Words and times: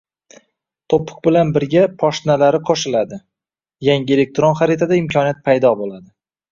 To'piq 0.93 1.19
Bilan 1.27 1.51
ʙirga 1.57 1.83
poshnalari 2.03 2.63
qo'shiladi, 2.71 3.23
yangi 3.91 4.19
elektron 4.19 4.61
xaritada 4.63 5.03
imkoniyat 5.05 5.49
paydo 5.51 5.79
bo'ladi 5.85 6.09